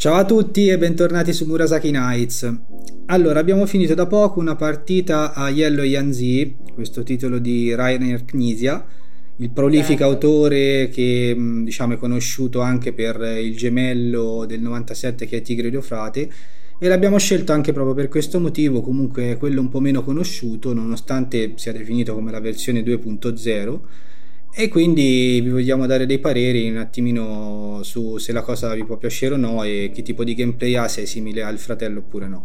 Ciao 0.00 0.14
a 0.14 0.24
tutti 0.24 0.66
e 0.68 0.78
bentornati 0.78 1.30
su 1.34 1.44
Murasaki 1.44 1.90
Nights. 1.90 2.50
Allora, 3.08 3.38
abbiamo 3.38 3.66
finito 3.66 3.92
da 3.92 4.06
poco 4.06 4.40
una 4.40 4.56
partita 4.56 5.34
a 5.34 5.50
Yellow 5.50 5.84
Yanzi, 5.84 6.56
questo 6.72 7.02
titolo 7.02 7.38
di 7.38 7.74
Rainer 7.74 8.24
Knizia, 8.24 8.82
il 9.36 9.50
prolifico 9.50 9.98
certo. 9.98 10.04
autore 10.04 10.88
che 10.88 11.36
diciamo 11.36 11.92
è 11.92 11.96
conosciuto 11.98 12.62
anche 12.62 12.94
per 12.94 13.20
il 13.42 13.54
gemello 13.54 14.46
del 14.46 14.62
97 14.62 15.26
che 15.26 15.36
è 15.36 15.42
Tigre 15.42 15.68
d'Eufrate 15.68 16.30
e 16.78 16.88
l'abbiamo 16.88 17.18
scelto 17.18 17.52
anche 17.52 17.74
proprio 17.74 17.94
per 17.94 18.08
questo 18.08 18.40
motivo, 18.40 18.80
comunque 18.80 19.36
quello 19.36 19.60
un 19.60 19.68
po' 19.68 19.80
meno 19.80 20.02
conosciuto, 20.02 20.72
nonostante 20.72 21.52
sia 21.56 21.72
definito 21.72 22.14
come 22.14 22.30
la 22.30 22.40
versione 22.40 22.80
2.0 22.80 23.80
e 24.52 24.68
quindi 24.68 25.40
vi 25.40 25.50
vogliamo 25.50 25.86
dare 25.86 26.06
dei 26.06 26.18
pareri 26.18 26.68
un 26.70 26.78
attimino 26.78 27.80
su 27.82 28.18
se 28.18 28.32
la 28.32 28.42
cosa 28.42 28.74
vi 28.74 28.84
può 28.84 28.96
piacere 28.96 29.34
o 29.34 29.38
no 29.38 29.62
e 29.62 29.90
che 29.94 30.02
tipo 30.02 30.24
di 30.24 30.34
gameplay 30.34 30.74
ha, 30.74 30.88
se 30.88 31.02
è 31.02 31.04
simile 31.04 31.42
al 31.42 31.58
fratello 31.58 32.00
oppure 32.00 32.26
no. 32.26 32.44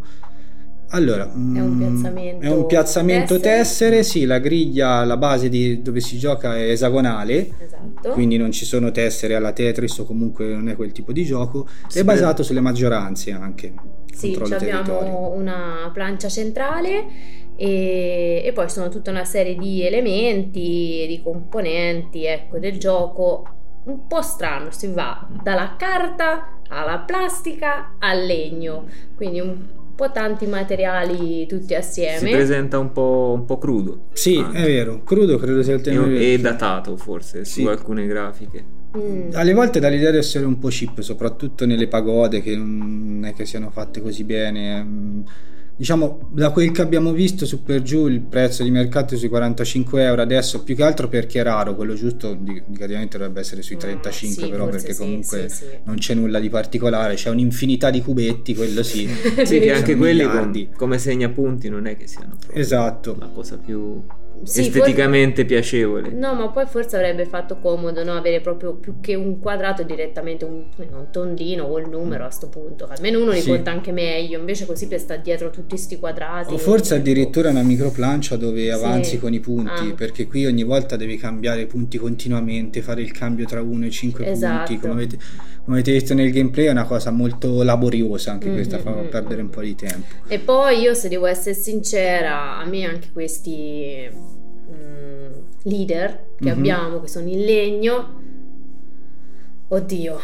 Allora, 0.90 1.24
è 1.24 1.36
un 1.36 1.76
mm, 1.76 1.80
piazzamento, 1.80 2.46
è 2.46 2.50
un 2.50 2.66
piazzamento 2.68 3.40
tessere. 3.40 3.58
tessere, 3.58 4.04
sì, 4.04 4.26
la 4.26 4.38
griglia, 4.38 5.04
la 5.04 5.18
base 5.18 5.50
di 5.50 5.82
dove 5.82 6.00
si 6.00 6.18
gioca 6.18 6.56
è 6.56 6.70
esagonale, 6.70 7.50
esatto. 7.60 8.12
quindi 8.12 8.38
non 8.38 8.52
ci 8.52 8.66
sono 8.66 8.92
tessere 8.92 9.34
alla 9.34 9.52
Tetris 9.52 9.98
o 9.98 10.06
comunque 10.06 10.46
non 10.46 10.70
è 10.70 10.76
quel 10.76 10.92
tipo 10.92 11.12
di 11.12 11.26
gioco, 11.26 11.68
si 11.88 12.00
è 12.00 12.04
basato 12.04 12.44
sulle 12.44 12.62
maggioranze 12.62 13.32
anche. 13.32 13.74
Sì, 14.14 14.40
abbiamo 14.40 15.32
una 15.32 15.90
plancia 15.92 16.30
centrale 16.30 17.06
e, 17.56 18.42
e, 18.46 18.52
poi 18.54 18.70
sono 18.70 18.90
tutta 18.90 19.12
una 19.12 19.26
serie 19.26 19.56
di 19.56 19.86
elementi, 19.86 21.06
di 21.08 21.22
componenti 21.24 22.26
ecco, 22.26 22.60
del 22.60 22.78
gioco 22.78 23.48
un 23.86 24.08
po' 24.08 24.22
strano, 24.22 24.72
si 24.72 24.88
va 24.88 25.28
dalla 25.44 25.76
carta 25.78 26.60
alla 26.68 27.00
plastica 27.00 27.96
al 28.00 28.26
legno, 28.26 28.86
quindi 29.16 29.40
un 29.40 29.58
po' 29.96 30.12
tanti 30.12 30.46
materiali 30.46 31.46
tutti 31.48 31.74
assieme. 31.74 32.18
Si 32.18 32.30
presenta 32.30 32.78
un 32.80 32.92
po', 32.92 33.32
un 33.36 33.46
po 33.46 33.58
crudo. 33.58 34.08
Sì, 34.14 34.38
anche. 34.38 34.58
è 34.58 34.66
vero, 34.66 35.04
crudo 35.04 35.38
credo 35.38 35.64
sia 35.64 35.76
il 35.76 35.82
tema. 35.82 36.06
E, 36.08 36.34
e 36.34 36.40
datato 36.40 36.98
forse 36.98 37.46
sì. 37.46 37.62
su 37.62 37.68
alcune 37.68 38.06
grafiche. 38.06 38.64
Mm. 38.98 39.30
Alle 39.34 39.54
volte 39.54 39.80
dà 39.80 39.88
l'idea 39.88 40.12
di 40.12 40.18
essere 40.18 40.46
un 40.46 40.58
po' 40.58 40.70
cheap, 40.70 41.02
soprattutto 41.02 41.66
nelle 41.66 41.88
pagode 41.88 42.42
che 42.42 42.56
non 42.56 43.24
è 43.26 43.34
che 43.34 43.46
siano 43.46 43.70
fatte 43.70 44.02
così 44.02 44.24
bene. 44.24 45.24
Diciamo 45.78 46.30
da 46.32 46.52
quel 46.52 46.72
che 46.72 46.82
abbiamo 46.82 47.12
visto 47.12 47.46
su 47.46 47.62
per 47.62 47.82
giù 47.82 48.08
il 48.08 48.22
prezzo 48.22 48.64
di 48.64 48.72
mercato 48.72 49.14
è 49.14 49.18
sui 49.18 49.28
45 49.28 50.04
euro 50.04 50.22
adesso 50.22 50.64
più 50.64 50.74
che 50.74 50.84
altro 50.84 51.10
perché 51.10 51.42
è 51.42 51.44
raro 51.44 51.76
quello 51.76 51.96
giusto 51.96 52.32
indicativamente 52.32 53.18
dovrebbe 53.18 53.42
essere 53.42 53.62
sui 53.62 53.76
35 53.76 54.44
mm, 54.44 54.46
sì, 54.46 54.52
però 54.52 54.68
perché 54.70 54.96
comunque 54.96 55.50
sì, 55.50 55.56
sì, 55.56 55.66
non 55.84 55.98
c'è 55.98 56.14
nulla 56.14 56.40
di 56.40 56.48
particolare 56.48 57.16
c'è 57.16 57.30
un'infinità 57.30 57.90
di 57.90 58.02
cubetti 58.02 58.56
quello 58.56 58.84
sì. 58.84 59.06
Sì 59.44 59.60
che 59.60 59.74
anche 59.74 59.98
quelli 59.98 60.24
com- 60.24 60.70
come 60.78 60.98
segnapunti 60.98 61.68
non 61.68 61.88
è 61.88 61.98
che 61.98 62.08
siano 62.08 62.38
esatto. 62.54 63.18
la 63.20 63.28
cosa 63.28 63.58
più 63.58 64.02
sì, 64.44 64.62
esteticamente 64.62 65.42
forse... 65.42 65.46
piacevole. 65.46 66.10
No, 66.12 66.34
ma 66.34 66.50
poi 66.50 66.66
forse 66.66 66.96
avrebbe 66.96 67.26
fatto 67.26 67.58
comodo 67.60 68.04
no? 68.04 68.14
avere 68.14 68.42
proprio 68.42 68.74
più 68.74 69.00
che 69.00 69.16
un 69.16 69.40
quadrato 69.40 69.84
direttamente 69.84 70.46
un, 70.46 70.66
un 70.78 71.08
tondino 71.12 71.64
o 71.64 71.80
il 71.80 71.88
numero 71.90 72.24
a 72.24 72.28
questo 72.28 72.50
punto. 72.50 72.88
Almeno 72.88 73.22
uno 73.22 73.32
li 73.32 73.42
sì. 73.42 73.50
conta 73.50 73.72
anche 73.72 73.92
meglio, 73.92 74.40
invece 74.40 74.66
così 74.66 74.88
per 74.88 75.00
stare 75.00 75.22
dietro 75.22 75.50
tutti 75.50 75.70
questi 75.70 75.98
quadrati. 75.98 76.54
O 76.54 76.58
forse 76.58 76.96
addirittura 76.96 77.50
una 77.50 77.64
microplancia 77.64 78.36
dove 78.36 78.72
avanzi 78.72 79.12
sì. 79.12 79.20
con 79.20 79.34
i 79.34 79.40
punti, 79.40 79.90
ah. 79.90 79.94
perché 79.94 80.28
qui 80.28 80.46
ogni 80.46 80.64
volta 80.64 80.96
devi 80.96 81.18
cambiare 81.18 81.62
i 81.62 81.66
punti 81.66 81.98
continuamente, 81.98 82.82
fare 82.82 83.02
il 83.02 83.12
cambio 83.12 83.46
tra 83.46 83.62
uno 83.62 83.86
e 83.86 83.90
cinque 83.90 84.30
esatto. 84.30 84.66
punti. 84.66 84.80
Come 84.80 84.94
avete, 84.94 85.18
come 85.66 85.80
avete, 85.80 85.92
visto 85.92 86.14
nel 86.14 86.32
gameplay 86.32 86.66
è 86.66 86.72
una 86.72 86.86
cosa 86.86 87.12
molto 87.12 87.62
laboriosa, 87.64 88.32
anche 88.32 88.46
mm-hmm. 88.48 88.56
questa 88.56 88.80
fa 88.80 88.92
mm, 88.92 89.08
perdere 89.08 89.42
un 89.42 89.50
po' 89.50 89.62
di 89.62 89.76
tempo. 89.76 90.16
E 90.28 90.40
poi 90.40 90.80
io 90.80 90.94
se 90.94 91.10
devo 91.10 91.26
essere 91.26 91.56
sincera, 91.56 92.58
a 92.58 92.66
me 92.66 92.86
anche 92.86 93.10
questi 93.12 94.34
leader 95.66 96.28
che 96.38 96.46
mm-hmm. 96.46 96.58
abbiamo, 96.58 97.02
che 97.02 97.08
sono 97.08 97.28
in 97.28 97.44
legno. 97.44 98.22
Oddio. 99.68 100.20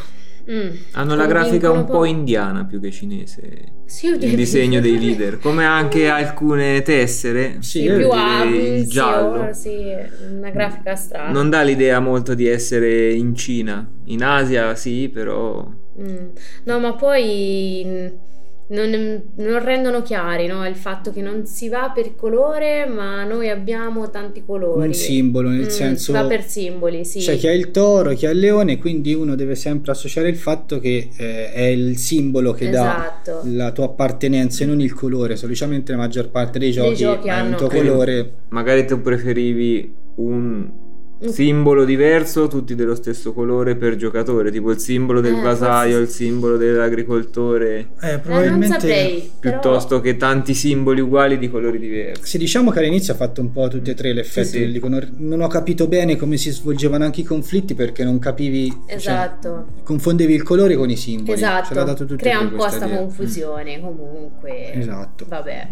Mm, 0.50 0.70
Hanno 0.94 1.16
la 1.16 1.26
grafica 1.26 1.70
un 1.72 1.86
po', 1.86 1.92
po' 2.00 2.06
indiana 2.06 2.66
più 2.66 2.80
che 2.80 2.92
cinese. 2.92 3.74
Sì, 3.86 4.08
il 4.08 4.36
disegno 4.36 4.80
dei 4.80 5.00
leader, 5.00 5.40
come 5.40 5.66
anche 5.66 6.08
alcune 6.08 6.82
tessere. 6.82 7.58
Sì, 7.60 7.84
più 7.84 8.10
ampio, 8.10 8.86
giallo. 8.86 9.54
Sì, 9.54 9.84
una 10.30 10.50
grafica 10.50 10.96
strana. 10.96 11.32
Non 11.32 11.50
dà 11.50 11.62
l'idea 11.62 12.00
molto 12.00 12.34
di 12.34 12.48
essere 12.48 13.12
in 13.12 13.36
Cina. 13.36 13.88
In 14.06 14.24
Asia 14.24 14.76
sì, 14.76 15.10
però. 15.10 15.70
Mm. 16.00 16.28
No, 16.64 16.80
ma 16.80 16.94
poi 16.94 18.12
non, 18.72 19.22
non, 19.36 19.64
rendono 19.64 20.02
chiari 20.02 20.48
no? 20.48 20.66
il 20.66 20.76
fatto 20.76 21.12
che 21.12 21.22
non 21.22 21.46
si 21.46 21.68
va 21.68 21.92
per 21.94 22.16
colore, 22.16 22.86
ma 22.86 23.24
noi 23.24 23.50
abbiamo 23.50 24.10
tanti 24.10 24.44
colori. 24.46 24.88
Un 24.88 24.94
simbolo, 24.94 25.50
nel 25.50 25.66
mm, 25.66 25.68
senso. 25.68 26.14
Va 26.14 26.26
per 26.26 26.44
simboli, 26.44 27.04
sì. 27.04 27.22
Cioè, 27.22 27.38
chi 27.38 27.48
ha 27.48 27.54
il 27.54 27.72
toro, 27.72 28.14
chi 28.14 28.26
ha 28.26 28.30
il 28.30 28.40
leone, 28.40 28.78
quindi 28.78 29.14
uno 29.14 29.36
deve 29.36 29.56
sempre 29.56 29.92
associare 29.92 30.30
il 30.30 30.38
fatto 30.38 30.80
che 30.80 31.10
eh, 31.18 31.52
è 31.52 31.64
il 31.64 31.98
simbolo 31.98 32.54
che 32.54 32.70
esatto. 32.70 33.42
dà 33.44 33.50
la 33.52 33.72
tua 33.72 33.86
appartenenza 33.86 34.64
e 34.64 34.68
non 34.68 34.80
il 34.80 34.94
colore. 34.94 35.36
Solitamente 35.36 35.92
la 35.92 35.98
maggior 35.98 36.30
parte 36.30 36.58
dei 36.58 36.72
giochi, 36.72 36.88
dei 36.90 36.98
giochi 36.98 37.30
hanno 37.30 37.50
un 37.50 37.56
tuo 37.58 37.68
colore. 37.68 38.34
Magari 38.50 38.86
tu 38.86 39.02
preferivi 39.02 39.94
un 40.16 40.81
simbolo 41.30 41.86
diverso, 41.86 42.48
tutti 42.48 42.74
dello 42.76 42.96
stesso 42.96 43.34
colore 43.34 43.76
per 43.76 43.96
giocatore, 43.96 44.52
tipo 44.52 44.72
il 44.72 44.80
simbolo 44.80 45.22
del 45.22 45.36
eh, 45.36 45.42
vasaio, 45.42 45.98
forse... 45.98 46.04
il 46.04 46.10
simbolo 46.10 46.58
dell'agricoltore. 46.58 47.90
Eh, 48.02 48.20
probabilmente 48.20 48.80
saprei, 48.80 49.32
piuttosto 49.40 50.00
però... 50.00 50.02
che 50.02 50.18
tanti 50.18 50.54
simboli 50.54 51.02
uguali 51.02 51.38
di 51.38 51.50
colori 51.50 51.80
diversi. 51.80 52.24
Sì, 52.24 52.38
diciamo 52.38 52.72
che 52.72 52.80
all'inizio 52.80 53.14
ha 53.14 53.16
fatto 53.16 53.42
un 53.42 53.52
po' 53.52 53.68
tutti 53.68 53.92
e 53.92 53.94
tre 53.94 54.14
l'effetto 54.14 54.48
sì, 54.48 54.58
sì. 54.60 54.72
Dico, 54.72 54.88
non, 54.88 55.42
ho 55.42 55.48
capito 55.48 55.88
bene 55.88 56.16
come 56.16 56.38
si 56.38 56.50
svolgevano 56.52 57.04
anche 57.04 57.22
i 57.22 57.26
conflitti 57.26 57.76
perché 57.76 58.04
non 58.04 58.20
capivi 58.20 58.70
cioè, 58.70 58.96
esatto. 58.96 59.66
Cioè, 59.76 59.84
confondevi 59.84 60.34
il 60.34 60.44
colore 60.44 60.76
con 60.76 60.90
i 60.90 60.96
simboli. 60.96 61.34
Esatto. 61.38 62.16
Crea 62.16 62.40
un 62.40 62.50
po' 62.52 62.58
questa 62.58 62.88
confusione 62.88 63.80
comunque. 63.80 64.74
Esatto. 64.74 65.26
Vabbè. 65.28 65.68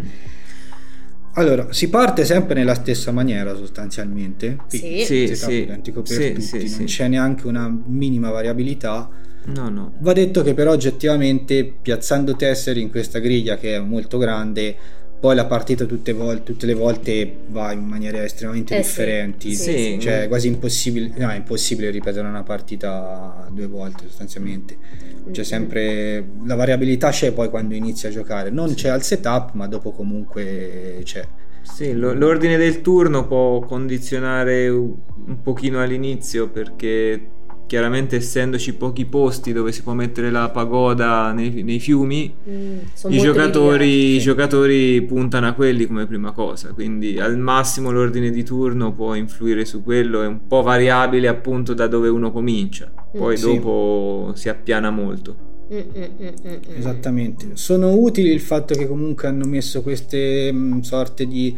Allora, 1.34 1.72
si 1.72 1.90
parte 1.90 2.26
sempre 2.26 2.56
nella 2.56 2.74
stessa 2.74 3.12
maniera 3.12 3.56
sostanzialmente. 3.56 4.58
Sì, 4.68 5.04
sì, 5.06 5.36
sì. 5.36 5.54
identico 5.54 6.02
per 6.02 6.18
sì, 6.18 6.34
tutti, 6.34 6.68
sì, 6.68 6.78
non 6.78 6.86
c'è 6.86 7.08
neanche 7.08 7.48
una 7.48 7.74
minima 7.86 8.30
variabilità. 8.30 9.10
No, 9.46 9.70
no. 9.70 9.94
Va 10.00 10.14
detto 10.14 10.44
che 10.44 10.54
però 10.54 10.72
oggettivamente 10.72 11.66
piazzando 11.66 12.36
tessere 12.36 12.80
in 12.80 12.90
questa 12.90 13.20
griglia 13.20 13.58
che 13.58 13.76
è 13.76 13.80
molto 13.80 14.18
grande 14.18 14.76
poi 15.20 15.36
la 15.36 15.46
partita 15.46 15.86
tutte, 15.86 16.14
vol- 16.14 16.44
tutte 16.44 16.66
le 16.66 16.74
volte 16.74 17.40
va 17.48 17.74
in 17.74 17.84
maniere 17.84 18.24
estremamente 18.24 18.76
eh 18.76 18.78
differenti, 18.78 19.54
sì, 19.54 19.72
sì, 19.72 19.98
cioè 20.00 20.24
è 20.24 20.28
quasi 20.30 20.48
impossibile, 20.48 21.12
no, 21.18 21.30
è 21.30 21.36
impossibile 21.36 21.90
ripetere 21.90 22.26
una 22.28 22.44
partita 22.44 23.48
due 23.52 23.68
volte 23.68 24.06
sostanzialmente. 24.08 24.78
C'è 25.32 25.44
sempre 25.44 26.26
la 26.46 26.56
variabilità 26.56 27.10
c'è 27.10 27.34
poi 27.34 27.50
quando 27.50 27.76
inizi 27.76 28.08
a 28.08 28.10
giocare, 28.10 28.50
non 28.50 28.74
c'è 28.74 28.90
al 28.90 29.04
setup, 29.04 29.52
ma 29.54 29.68
dopo 29.68 29.92
comunque 29.92 31.02
c'è. 31.04 31.28
Sì, 31.62 31.92
l'ordine 31.94 32.58
del 32.58 32.82
turno 32.82 33.28
può 33.28 33.60
condizionare 33.60 34.70
un 34.70 35.42
pochino 35.44 35.82
all'inizio 35.82 36.50
perché 36.50 37.38
chiaramente 37.70 38.16
essendoci 38.16 38.74
pochi 38.74 39.06
posti 39.06 39.54
dove 39.54 39.72
si 39.72 39.84
può 39.84 39.94
mettere 39.94 40.32
la 40.32 40.50
pagoda 40.50 41.32
nei, 41.32 41.62
nei 41.62 41.80
fiumi, 41.80 42.34
mm, 42.50 42.78
i, 43.10 43.20
giocatori, 43.20 44.16
i, 44.16 44.20
giocatori, 44.20 45.00
puntano 45.04 45.48
a 45.48 45.54
quelli 45.54 45.86
come 45.86 46.08
prima 46.08 46.32
cosa, 46.32 46.74
quindi 46.74 47.20
al 47.20 47.38
massimo 47.38 47.92
l'ordine 47.92 48.32
di 48.32 48.44
turno 48.44 48.92
può 48.92 49.14
influire 49.14 49.66
su 49.66 49.84
quello, 49.84 50.24
è 50.24 50.26
un 50.26 50.48
po' 50.48 50.64
variabile 50.64 51.28
appunto 51.28 51.76
da 51.76 51.86
dove 51.86 52.10
uno 52.10 52.32
comincia, 52.32 52.92
poi 53.16 53.38
mm, 53.38 53.42
dopo 53.42 54.32
sì. 54.34 54.42
si 54.42 54.50
appiana 54.50 54.90
molto. 54.90 55.36
Mm, 55.72 55.78
mm, 55.78 56.28
mm, 56.48 56.54
Esattamente, 56.76 57.50
sono 57.54 57.94
utili 57.94 58.32
il 58.32 58.42
fatto 58.42 58.74
che 58.74 58.88
comunque 58.88 59.28
hanno 59.28 59.46
messo 59.46 59.84
queste 59.84 60.52
mh, 60.52 60.82
sorte 60.82 61.28
di 61.28 61.56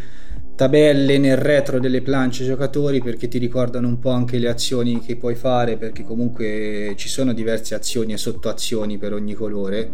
tabelle 0.61 1.17
nel 1.17 1.37
retro 1.37 1.79
delle 1.79 2.03
planche 2.03 2.43
giocatori 2.43 3.01
perché 3.01 3.27
ti 3.27 3.39
ricordano 3.39 3.87
un 3.87 3.97
po' 3.97 4.11
anche 4.11 4.37
le 4.37 4.47
azioni 4.47 4.99
che 4.99 5.15
puoi 5.15 5.33
fare 5.33 5.75
perché 5.75 6.03
comunque 6.03 6.93
ci 6.97 7.09
sono 7.09 7.33
diverse 7.33 7.73
azioni 7.73 8.13
e 8.13 8.17
sottoazioni 8.17 8.99
per 8.99 9.11
ogni 9.11 9.33
colore 9.33 9.91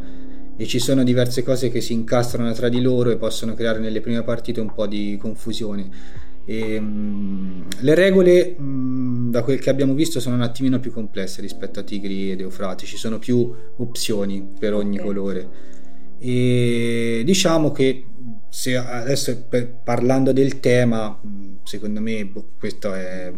e 0.57 0.65
ci 0.65 0.79
sono 0.79 1.05
diverse 1.05 1.41
cose 1.41 1.69
che 1.69 1.79
si 1.79 1.93
incastrano 1.93 2.51
tra 2.51 2.67
di 2.67 2.81
loro 2.81 3.11
e 3.11 3.15
possono 3.15 3.53
creare 3.53 3.79
nelle 3.79 4.01
prime 4.01 4.23
partite 4.23 4.59
un 4.59 4.73
po' 4.73 4.87
di 4.87 5.17
confusione. 5.17 5.89
E, 6.43 6.77
um, 6.77 7.65
le 7.79 7.95
regole 7.95 8.55
um, 8.59 9.31
da 9.31 9.43
quel 9.43 9.59
che 9.59 9.69
abbiamo 9.69 9.93
visto 9.93 10.19
sono 10.19 10.35
un 10.35 10.41
attimino 10.41 10.81
più 10.81 10.91
complesse 10.91 11.39
rispetto 11.39 11.79
a 11.79 11.83
Tigri 11.83 12.29
ed 12.29 12.41
Eufrati, 12.41 12.85
ci 12.85 12.97
sono 12.97 13.19
più 13.19 13.53
opzioni 13.77 14.45
per 14.59 14.73
ogni 14.73 14.97
okay. 14.97 15.07
colore 15.07 15.49
e 16.19 17.21
diciamo 17.23 17.71
che 17.71 18.03
se 18.49 18.75
adesso 18.75 19.43
per, 19.47 19.67
parlando 19.83 20.31
del 20.31 20.59
tema, 20.59 21.19
secondo 21.63 22.01
me 22.01 22.25
boh, 22.25 22.45
questo 22.59 22.93
è... 22.93 23.31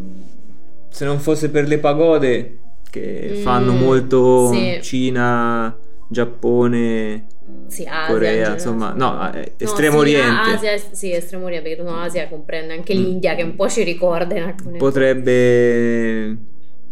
Se 0.89 1.05
non 1.05 1.19
fosse 1.19 1.49
per 1.49 1.67
le 1.67 1.77
pagode 1.77 2.57
che 2.89 3.35
mm, 3.37 3.41
fanno 3.41 3.73
molto 3.73 4.51
sì. 4.51 4.79
Cina 4.81 5.75
Giappone, 6.07 7.25
sì, 7.67 7.83
Asia, 7.83 8.07
Corea, 8.07 8.53
insomma, 8.53 8.93
no, 8.93 9.31
eh, 9.31 9.53
estremo 9.57 9.97
no, 9.97 10.03
sì, 10.03 10.15
oriente. 10.15 10.49
Asia, 10.51 10.77
sì, 10.91 11.13
estremo 11.13 11.45
oriente, 11.45 11.69
perché 11.69 11.83
no, 11.83 11.99
Asia 11.99 12.27
comprende 12.27 12.73
anche 12.73 12.95
mm. 12.95 12.97
l'India 12.97 13.35
che 13.35 13.43
un 13.43 13.55
po' 13.55 13.69
ci 13.69 13.83
ricorda 13.83 14.35
in 14.35 14.43
alcune 14.43 14.77
Potrebbe 14.77 16.37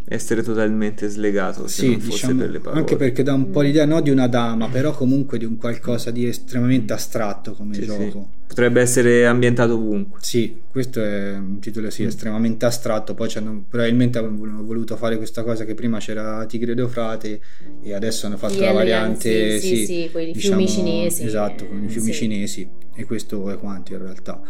essere 0.09 0.41
totalmente 0.41 1.09
slegato 1.09 1.67
se 1.67 1.81
sì, 1.81 1.97
diciamo, 1.97 2.45
per 2.45 2.61
anche 2.71 2.95
perché 2.95 3.23
dà 3.23 3.33
un 3.33 3.49
po' 3.49 3.59
l'idea 3.59 3.85
no 3.85 3.99
di 3.99 4.09
una 4.09 4.27
dama 4.27 4.69
però 4.69 4.93
comunque 4.93 5.37
di 5.37 5.43
un 5.43 5.57
qualcosa 5.57 6.11
di 6.11 6.25
estremamente 6.25 6.93
astratto 6.93 7.51
come 7.51 7.73
sì, 7.73 7.83
gioco. 7.83 8.03
Sì. 8.03 8.45
potrebbe 8.47 8.79
essere 8.79 9.25
ambientato 9.25 9.73
ovunque. 9.73 10.19
Sì 10.21 10.61
questo 10.71 11.03
è 11.03 11.33
un 11.33 11.59
titolo 11.59 11.89
sì, 11.89 12.03
mm. 12.03 12.07
estremamente 12.07 12.65
astratto 12.65 13.15
poi 13.15 13.29
probabilmente 13.67 14.17
hanno 14.17 14.63
voluto 14.63 14.95
fare 14.95 15.17
questa 15.17 15.43
cosa 15.43 15.65
che 15.65 15.73
prima 15.73 15.99
c'era 15.99 16.45
Tigre 16.45 16.73
d'Eufrate 16.73 17.41
e 17.83 17.93
adesso 17.93 18.27
hanno 18.27 18.37
fatto 18.37 18.53
Gli 18.53 18.61
la 18.61 18.71
variante 18.71 19.59
sì, 19.59 19.75
sì, 19.75 19.85
sì, 19.85 20.09
con 20.09 20.21
i 20.21 20.31
diciamo, 20.31 20.55
fiumi 20.55 20.69
cinesi 20.69 21.25
esatto 21.25 21.67
con 21.67 21.83
i 21.83 21.89
fiumi 21.89 22.13
cinesi 22.13 22.69
e 22.95 23.03
questo 23.03 23.51
è 23.51 23.57
quanto 23.57 23.91
in 23.91 23.99
realtà 23.99 24.41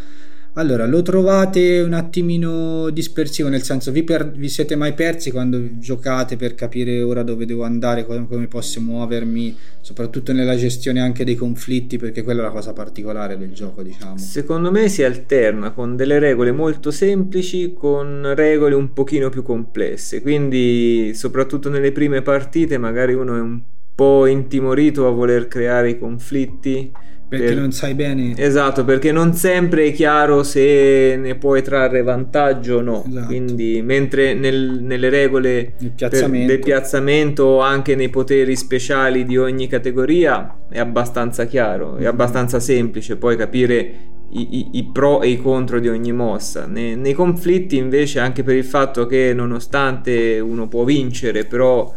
allora, 0.57 0.88
lo 0.88 1.04
trovate 1.04 1.81
un 1.81 1.94
attimino 1.94 2.89
dispersivo, 2.89 3.48
nel 3.48 3.62
senso 3.62 3.92
vi, 3.92 4.04
per, 4.04 4.31
vi, 4.31 4.50
siete 4.50 4.75
mai 4.75 4.94
persi 4.94 5.30
quando 5.30 5.77
giocate 5.77 6.36
per 6.36 6.56
capire 6.56 7.01
ora 7.04 7.21
dove 7.21 7.45
devo 7.45 7.63
andare, 7.63 8.06
come, 8.06 8.27
come, 8.27 8.48
posso 8.48 8.81
muovermi, 8.81 9.56
soprattutto 9.81 10.33
nella 10.33 10.56
gestione 10.56 11.00
anche 11.00 11.24
dei 11.24 11.36
conflitti, 11.36 11.98
perché 11.98 12.24
quella 12.24 12.42
è 12.42 12.45
la 12.45 12.51
cosa 12.51 12.74
particolare 12.74 13.38
del 13.38 13.54
gioco, 13.54 13.83
diciamo. 13.83 14.18
Secondo 14.18 14.71
me 14.71 14.89
si 14.89 15.04
alterna 15.04 15.71
con 15.71 15.95
delle 15.95 16.18
regole 16.18 16.51
molto 16.51 16.89
semplici 16.89 17.74
con 17.77 18.33
regole 18.36 18.74
un 18.74 18.94
pochino 18.94 19.30
più 19.30 19.44
complesse, 19.44 20.24
quindi 20.24 21.12
soprattutto 21.13 21.69
nelle 21.69 21.92
prime 21.92 22.24
partite 22.24 22.80
magari 22.80 23.13
uno 23.13 23.36
è 23.36 23.39
un 23.39 23.62
po' 23.94 24.25
intimorito 24.25 25.07
a 25.07 25.12
voler 25.12 25.48
creare 25.48 25.92
i 25.92 26.00
conflitti 26.00 26.92
perché 27.27 27.45
per... 27.47 27.56
non 27.57 27.71
sai 27.71 27.94
bene. 27.94 28.33
Esatto, 28.38 28.85
perché 28.85 29.12
non 29.12 29.33
sempre 29.33 29.88
è 29.88 29.91
chiaro 29.91 30.44
se 30.44 31.18
ne 31.19 31.35
puoi 31.35 31.62
trarre 31.62 32.01
vantaggio 32.01 32.77
o 32.77 32.81
no. 32.81 33.03
Esatto. 33.06 33.25
Quindi, 33.25 33.81
mentre 33.81 34.33
nel, 34.33 34.79
nelle 34.81 35.09
regole 35.09 35.74
piazzamento. 35.94 36.47
del 36.47 36.59
piazzamento 36.59 37.44
o 37.44 37.59
anche 37.59 37.95
nei 37.95 38.09
poteri 38.09 38.56
speciali 38.56 39.25
di 39.25 39.38
ogni 39.38 39.68
categoria 39.68 40.56
è 40.69 40.79
abbastanza 40.79 41.45
chiaro, 41.45 41.94
mm-hmm. 41.94 42.03
è 42.03 42.06
abbastanza 42.06 42.62
semplice 42.62 43.18
poi 43.18 43.35
capire 43.35 44.15
i, 44.29 44.59
i, 44.59 44.69
i, 44.74 44.89
pro 44.91 45.21
e 45.21 45.29
i 45.29 45.41
contro 45.41 45.79
di 45.79 45.89
ogni 45.89 46.13
mossa. 46.13 46.65
Ne, 46.65 46.95
nei 46.95 47.13
conflitti, 47.13 47.75
invece, 47.75 48.19
anche 48.19 48.44
per 48.44 48.56
il 48.56 48.65
fatto 48.65 49.06
che 49.06 49.33
nonostante 49.33 50.39
uno 50.39 50.69
può 50.69 50.85
vincere, 50.85 51.44
però 51.44 51.94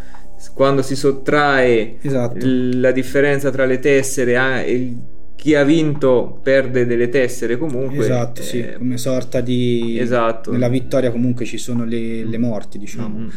quando 0.55 0.83
si 0.83 0.97
sottrae 0.97 1.99
esatto. 2.01 2.39
la 2.41 2.91
differenza 2.91 3.51
tra 3.51 3.65
le 3.65 3.79
tessere 3.79 4.65
e 4.65 4.97
chi 5.41 5.55
ha 5.55 5.65
vinto 5.65 6.39
perde 6.43 6.85
delle 6.85 7.09
tessere 7.09 7.57
comunque. 7.57 8.05
Esatto, 8.05 8.43
eh, 8.43 8.45
sì, 8.45 8.67
come 8.77 8.99
sorta 8.99 9.41
di... 9.41 9.97
Esatto. 9.99 10.51
Nella 10.51 10.69
vittoria 10.69 11.11
comunque 11.11 11.47
ci 11.47 11.57
sono 11.57 11.87
le, 11.87 12.27
le 12.27 12.37
morti, 12.37 12.77
diciamo. 12.77 13.21
Mm-hmm. 13.21 13.29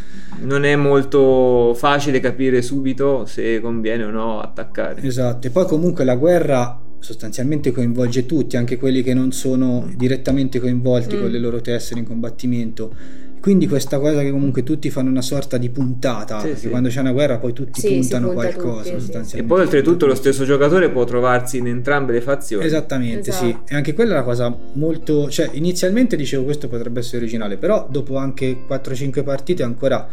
Non 0.42 0.66
è 0.66 0.76
molto 0.76 1.74
facile 1.74 2.20
capire 2.20 2.62
subito 2.62 3.26
se 3.26 3.62
conviene 3.62 4.04
o 4.04 4.10
no 4.10 4.42
attaccare. 4.42 5.02
Esatto, 5.02 5.48
e 5.48 5.50
poi 5.50 5.66
comunque 5.66 6.04
la 6.04 6.16
guerra 6.16 6.78
sostanzialmente 7.00 7.72
coinvolge 7.72 8.26
tutti, 8.26 8.58
anche 8.58 8.78
quelli 8.78 9.02
che 9.02 9.14
non 9.14 9.32
sono 9.32 9.90
direttamente 9.96 10.60
coinvolti 10.60 11.16
mm. 11.16 11.22
con 11.22 11.32
le 11.32 11.40
loro 11.40 11.62
tessere 11.62 12.02
in 12.02 12.06
combattimento 12.06 12.94
quindi 13.44 13.68
questa 13.68 14.00
cosa 14.00 14.22
che 14.22 14.32
comunque 14.32 14.64
tutti 14.64 14.90
fanno 14.90 15.10
una 15.10 15.22
sorta 15.22 15.58
di 15.58 15.70
puntata, 15.70 16.40
sì, 16.40 16.56
sì. 16.56 16.70
quando 16.70 16.88
c'è 16.88 17.02
una 17.02 17.12
guerra 17.12 17.40
poi 17.40 17.52
tutti 17.52 17.82
sì, 17.82 17.96
puntano 17.96 18.28
punta 18.28 18.42
qualcosa 18.42 18.84
tutti, 18.84 19.02
sostanzialmente. 19.02 19.38
E 19.38 19.44
poi 19.44 19.60
oltretutto 19.60 20.06
lo 20.06 20.16
stesso 20.16 20.46
giocatore 20.46 20.90
può 20.90 21.04
trovarsi 21.04 21.58
in 21.58 21.68
entrambe 21.68 22.14
le 22.14 22.22
fazioni. 22.22 22.64
Esattamente, 22.64 23.32
esatto. 23.32 23.46
sì. 23.46 23.58
E 23.68 23.76
anche 23.76 23.94
quella 23.94 24.12
è 24.12 24.14
una 24.14 24.24
cosa 24.24 24.58
molto... 24.76 25.30
Cioè, 25.30 25.50
inizialmente 25.52 26.16
dicevo 26.16 26.46
questo 26.46 26.70
potrebbe 26.70 27.02
essere 27.02 27.18
originale, 27.18 27.58
però 27.58 27.86
dopo 27.90 28.16
anche 28.16 28.60
4-5 28.66 29.24
partite 29.26 29.62
ancora 29.64 30.08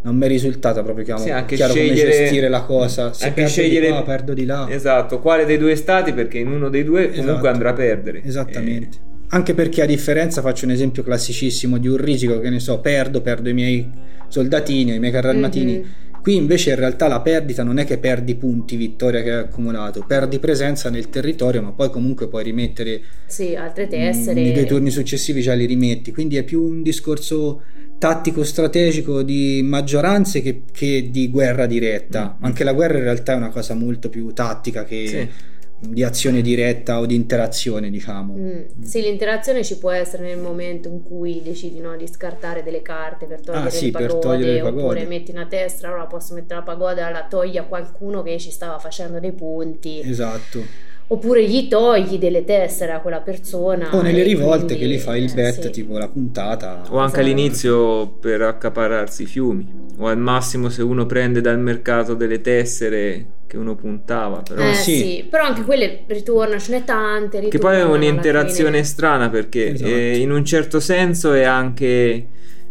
non 0.00 0.16
mi 0.16 0.24
è 0.24 0.28
risultata 0.28 0.82
proprio 0.82 1.04
chiaro, 1.04 1.20
sì, 1.20 1.28
anche 1.28 1.56
chiaro 1.56 1.74
scegliere, 1.74 2.10
come 2.10 2.22
gestire 2.22 2.48
la 2.48 2.62
cosa 2.62 3.12
se 3.12 3.26
anche 3.26 3.46
scegliere 3.46 3.88
di 3.88 3.92
qua, 3.92 4.02
perdo 4.04 4.32
di 4.32 4.46
là 4.46 4.66
esatto 4.70 5.18
quale 5.20 5.44
dei 5.44 5.58
due 5.58 5.76
stati 5.76 6.14
perché 6.14 6.38
in 6.38 6.50
uno 6.50 6.70
dei 6.70 6.84
due 6.84 7.10
comunque 7.10 7.32
esatto. 7.32 7.48
andrà 7.48 7.68
a 7.68 7.72
perdere 7.74 8.22
esattamente 8.24 8.96
e 8.96 9.09
anche 9.30 9.54
perché 9.54 9.82
a 9.82 9.86
differenza 9.86 10.40
faccio 10.40 10.64
un 10.64 10.72
esempio 10.72 11.02
classicissimo 11.02 11.78
di 11.78 11.88
un 11.88 11.96
risico 11.96 12.40
che 12.40 12.50
ne 12.50 12.58
so 12.58 12.80
perdo 12.80 13.20
perdo 13.20 13.48
i 13.48 13.54
miei 13.54 13.88
soldatini 14.28 14.94
i 14.94 14.98
miei 14.98 15.12
carri 15.12 15.28
armatini. 15.28 15.72
Mm-hmm. 15.72 15.88
qui 16.20 16.36
invece 16.36 16.70
in 16.70 16.76
realtà 16.76 17.08
la 17.08 17.20
perdita 17.20 17.62
non 17.62 17.78
è 17.78 17.84
che 17.84 17.98
perdi 17.98 18.34
punti 18.34 18.76
vittoria 18.76 19.22
che 19.22 19.32
hai 19.32 19.38
accumulato. 19.40 20.04
Perdi 20.06 20.38
presenza 20.38 20.90
nel 20.90 21.08
territorio 21.10 21.62
ma 21.62 21.72
poi 21.72 21.90
comunque 21.90 22.28
puoi 22.28 22.44
rimettere 22.44 23.00
sì, 23.26 23.54
altre 23.54 23.86
tessere. 23.86 24.40
Nei 24.40 24.52
due 24.52 24.66
turni 24.66 24.90
successivi 24.90 25.42
già 25.42 25.54
li 25.54 25.66
rimetti. 25.66 26.12
Quindi 26.12 26.36
è 26.36 26.42
più 26.42 26.62
un 26.62 26.82
discorso 26.82 27.62
tattico 27.98 28.44
strategico 28.44 29.22
di 29.22 29.60
maggioranze 29.62 30.40
che, 30.42 30.62
che 30.72 31.08
di 31.10 31.28
guerra 31.30 31.66
diretta. 31.66 32.22
Mm-hmm. 32.24 32.44
anche 32.44 32.64
la 32.64 32.72
guerra 32.72 32.98
in 32.98 33.04
realtà 33.04 33.32
è 33.34 33.36
una 33.36 33.50
cosa 33.50 33.74
molto 33.74 34.08
più 34.08 34.32
tattica 34.32 34.84
che 34.84 35.06
sì 35.06 35.48
di 35.80 36.04
azione 36.04 36.42
diretta 36.42 36.98
o 36.98 37.06
di 37.06 37.14
interazione, 37.14 37.88
diciamo. 37.88 38.34
Mm. 38.36 38.82
Sì, 38.82 39.00
l'interazione 39.00 39.64
ci 39.64 39.78
può 39.78 39.90
essere 39.90 40.24
nel 40.24 40.38
momento 40.38 40.88
in 40.88 41.02
cui 41.02 41.40
decidi 41.42 41.80
no, 41.80 41.96
di 41.96 42.06
scartare 42.06 42.62
delle 42.62 42.82
carte 42.82 43.24
per 43.26 43.40
togliere, 43.40 43.68
ah, 43.68 43.70
sì, 43.70 43.86
le, 43.86 43.90
pagode, 43.92 44.12
per 44.12 44.20
togliere 44.20 44.52
le 44.52 44.62
pagode, 44.62 44.82
oppure 44.82 45.04
metti 45.06 45.30
una 45.30 45.46
testa, 45.46 45.86
allora 45.86 46.04
posso 46.04 46.34
mettere 46.34 46.56
la 46.56 46.62
pagoda, 46.62 47.10
la 47.10 47.26
togli 47.28 47.56
a 47.56 47.64
qualcuno 47.64 48.22
che 48.22 48.38
ci 48.38 48.50
stava 48.50 48.78
facendo 48.78 49.18
dei 49.18 49.32
punti. 49.32 50.00
Esatto 50.00 50.88
oppure 51.12 51.44
gli 51.44 51.66
togli 51.66 52.18
delle 52.18 52.44
tessere 52.44 52.92
a 52.92 53.00
quella 53.00 53.18
persona. 53.18 53.88
O 53.92 54.00
nelle 54.00 54.22
rivolte 54.22 54.76
quindi, 54.76 54.84
che 54.84 54.86
li 54.86 54.98
fai 54.98 55.24
il 55.24 55.32
bet, 55.34 55.62
sì. 55.62 55.70
tipo 55.70 55.98
la 55.98 56.06
puntata. 56.06 56.84
O 56.90 56.98
anche 56.98 57.14
esatto. 57.14 57.18
all'inizio 57.18 58.06
per 58.06 58.42
accapararsi 58.42 59.24
i 59.24 59.26
fiumi. 59.26 59.66
O 59.98 60.06
al 60.06 60.18
massimo 60.18 60.68
se 60.68 60.82
uno 60.82 61.06
prende 61.06 61.40
dal 61.40 61.58
mercato 61.58 62.14
delle 62.14 62.40
tessere 62.40 63.38
che 63.50 63.56
uno 63.56 63.74
puntava. 63.74 64.42
Però, 64.42 64.62
eh, 64.62 64.74
sì. 64.74 64.96
sì. 64.98 65.26
però 65.28 65.44
anche 65.44 65.62
quelle 65.62 66.04
ritornano, 66.06 66.60
ce 66.60 66.70
n'è 66.70 66.84
tante. 66.84 67.48
Che 67.48 67.58
poi 67.58 67.78
è 67.78 67.82
un'interazione 67.82 68.84
strana 68.84 69.28
perché 69.28 69.72
esatto. 69.72 69.90
eh, 69.90 70.18
in 70.18 70.30
un 70.30 70.44
certo 70.44 70.78
senso 70.78 71.32
è 71.32 71.42
anche 71.42 72.28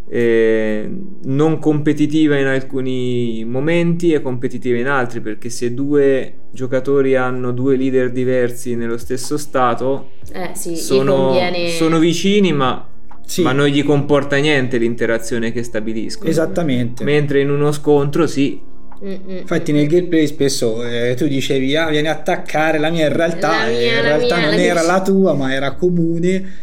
eh, 0.08 0.90
non 1.24 1.60
competitiva 1.60 2.38
in 2.38 2.46
alcuni 2.46 3.44
momenti 3.46 4.14
e 4.14 4.22
competitiva 4.22 4.78
in 4.78 4.88
altri 4.88 5.20
perché 5.20 5.50
se 5.50 5.74
due 5.74 6.34
giocatori 6.52 7.16
hanno 7.16 7.52
due 7.52 7.76
leader 7.76 8.10
diversi 8.12 8.76
nello 8.76 8.98
stesso 8.98 9.38
stato 9.38 10.12
eh, 10.32 10.52
sì, 10.54 10.78
sono, 10.78 11.16
conviene... 11.16 11.70
sono 11.72 12.00
vicini 12.00 12.54
ma 12.54 12.88
sì. 13.26 13.42
ma 13.42 13.52
non 13.52 13.68
gli 13.68 13.84
comporta 13.84 14.38
niente 14.38 14.78
l'interazione 14.78 15.52
che 15.52 15.62
stabiliscono. 15.62 16.30
Esattamente. 16.30 17.04
Mentre 17.04 17.42
in 17.42 17.52
uno 17.52 17.72
scontro 17.72 18.26
sì. 18.26 18.69
Mm-mm. 19.04 19.38
Infatti 19.38 19.72
nel 19.72 19.88
gameplay 19.88 20.28
spesso 20.28 20.84
eh, 20.84 21.14
tu 21.16 21.28
dicevi 21.28 21.76
ah 21.76 21.90
vieni 21.90 22.08
a 22.08 22.12
attaccare 22.12 22.78
la 22.80 22.90
mia 22.90 23.08
in 23.08 23.14
realtà, 23.14 23.68
mia, 23.68 23.96
in 23.96 24.02
realtà 24.02 24.36
mia, 24.38 24.46
non 24.48 24.56
la 24.56 24.62
era 24.62 24.82
mia. 24.82 24.92
la 24.92 25.02
tua 25.02 25.34
ma 25.34 25.54
era 25.54 25.72
comune 25.72 26.54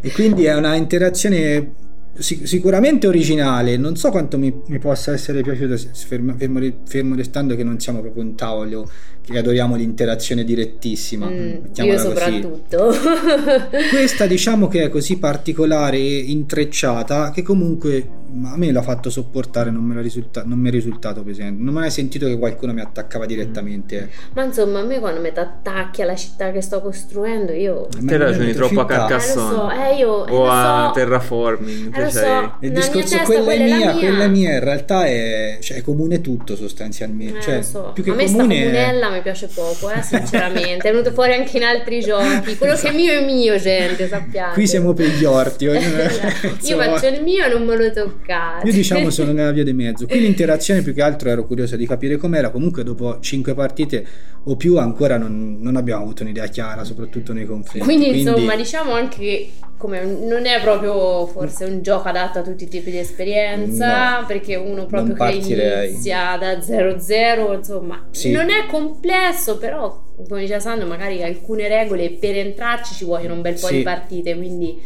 e 0.00 0.12
quindi 0.12 0.44
è 0.44 0.54
una 0.54 0.74
interazione 0.74 1.72
sicuramente 2.18 3.06
originale 3.06 3.76
non 3.76 3.96
so 3.96 4.10
quanto 4.10 4.38
mi, 4.38 4.52
mi 4.66 4.78
possa 4.78 5.12
essere 5.12 5.42
piaciuto 5.42 5.76
fermo, 5.76 6.34
fermo, 6.36 6.60
fermo, 6.84 7.14
restando 7.14 7.56
che 7.56 7.64
non 7.64 7.78
siamo 7.78 8.00
proprio 8.00 8.22
un 8.22 8.34
tavolo 8.34 8.90
che 9.32 9.38
adoriamo 9.38 9.74
l'interazione 9.74 10.44
direttissima 10.44 11.26
mm, 11.26 11.54
io 11.74 11.98
soprattutto. 11.98 12.94
Questa 13.90 14.26
diciamo 14.26 14.68
che 14.68 14.84
è 14.84 14.88
così 14.88 15.18
particolare 15.18 15.96
e 15.96 16.18
intrecciata 16.28 17.30
che 17.32 17.42
comunque 17.42 18.08
a 18.44 18.56
me 18.56 18.70
l'ha 18.70 18.82
fatto 18.82 19.08
sopportare 19.08 19.70
non, 19.70 19.82
me 19.82 20.00
risulta- 20.02 20.42
non 20.44 20.58
mi 20.58 20.68
è 20.68 20.70
risultato 20.70 21.22
pesante. 21.22 21.62
Non 21.62 21.74
ho 21.74 21.78
mai 21.78 21.90
sentito 21.90 22.26
che 22.26 22.38
qualcuno 22.38 22.72
mi 22.72 22.80
attaccava 22.80 23.26
direttamente 23.26 24.02
mm. 24.02 24.30
ma 24.34 24.44
insomma 24.44 24.80
a 24.80 24.84
me 24.84 25.00
quando 25.00 25.20
mi 25.20 25.28
attacchi 25.28 26.02
alla 26.02 26.14
città 26.14 26.52
che 26.52 26.60
sto 26.60 26.80
costruendo 26.80 27.52
io 27.52 27.88
te 28.00 28.16
ragioni 28.16 28.52
troppo 28.52 28.80
a 28.80 28.86
Carcassonne. 28.86 29.46
Eh, 29.46 29.54
lo 29.54 29.56
so, 29.56 29.70
eh, 29.70 29.96
io, 29.96 30.26
eh, 30.26 30.32
o 30.32 30.48
a 30.48 30.86
so. 30.86 31.00
terraforming 31.00 31.96
eh, 31.96 32.02
lo 32.02 32.10
so, 32.10 32.56
il 32.60 32.72
discorso 32.72 33.18
quella 33.24 33.52
è 33.52 33.64
mia, 33.64 33.92
quella 33.94 34.24
è 34.24 34.28
mia 34.28 34.54
in 34.54 34.60
realtà 34.60 35.04
è, 35.06 35.58
cioè, 35.60 35.78
è 35.78 35.82
comune 35.82 36.20
tutto 36.20 36.56
sostanzialmente 36.56 37.38
eh, 37.38 37.42
cioè, 37.42 37.62
so. 37.62 37.90
più 37.92 38.02
che 38.02 38.10
a 38.10 38.14
me 38.14 38.26
comune 38.26 38.44
sta 38.44 38.54
comunella 38.54 39.10
mi 39.16 39.22
piace 39.22 39.48
poco 39.52 39.90
eh, 39.90 40.02
sinceramente. 40.02 40.88
È 40.88 40.90
venuto 40.90 41.12
fuori 41.12 41.32
anche 41.32 41.56
in 41.56 41.64
altri 41.64 42.00
giochi. 42.00 42.56
Quello 42.56 42.74
che 42.74 42.88
è 42.88 42.92
mio 42.92 43.12
è 43.12 43.24
mio 43.24 43.58
gente 43.58 44.08
sappiate. 44.08 44.54
Qui 44.54 44.66
siamo 44.66 44.92
per 44.92 45.08
gli 45.08 45.24
orti 45.24 45.64
io 45.66 46.78
faccio 46.78 47.06
il 47.06 47.22
mio 47.22 47.44
e 47.44 47.48
non 47.48 47.64
me 47.64 47.76
lo 47.76 47.90
toccate. 47.90 48.66
Io 48.66 48.72
diciamo 48.72 49.10
sono 49.10 49.32
nella 49.32 49.52
via 49.52 49.64
di 49.64 49.72
mezzo. 49.72 50.06
Qui 50.06 50.20
l'interazione 50.20 50.82
più 50.82 50.94
che 50.94 51.02
altro 51.02 51.28
ero 51.30 51.46
curiosa 51.46 51.76
di 51.76 51.86
capire 51.86 52.16
com'era. 52.16 52.50
Comunque 52.50 52.84
dopo 52.84 53.18
cinque 53.20 53.54
partite 53.54 54.06
o 54.48 54.56
più 54.56 54.78
ancora 54.78 55.18
non, 55.18 55.58
non 55.60 55.76
abbiamo 55.76 56.02
avuto 56.02 56.22
un'idea 56.22 56.46
chiara, 56.46 56.84
soprattutto 56.84 57.32
nei 57.32 57.46
conflitti. 57.46 57.84
Quindi, 57.84 58.10
Quindi 58.10 58.30
insomma, 58.30 58.54
diciamo 58.54 58.92
anche 58.92 59.18
che 59.18 59.50
come 59.76 60.04
non 60.04 60.46
è 60.46 60.60
proprio 60.62 61.26
forse 61.26 61.64
un 61.64 61.82
gioco 61.82 62.08
adatto 62.08 62.38
a 62.38 62.42
tutti 62.42 62.64
i 62.64 62.68
tipi 62.68 62.90
di 62.90 62.98
esperienza, 62.98 64.20
no, 64.20 64.26
perché 64.26 64.54
uno 64.54 64.86
proprio 64.86 65.14
che 65.14 65.34
inizia 65.34 66.36
da 66.38 66.54
0-0, 66.54 67.56
insomma, 67.56 68.06
sì. 68.10 68.30
non 68.30 68.48
è 68.48 68.66
complesso, 68.66 69.58
però 69.58 70.04
come 70.28 70.40
diceva 70.40 70.60
Sandro, 70.60 70.86
magari 70.86 71.22
alcune 71.22 71.68
regole 71.68 72.10
per 72.12 72.36
entrarci 72.36 72.94
ci 72.94 73.04
vogliono 73.04 73.34
un 73.34 73.42
bel 73.42 73.58
po' 73.58 73.66
sì. 73.66 73.76
di 73.76 73.82
partite, 73.82 74.34
quindi 74.36 74.80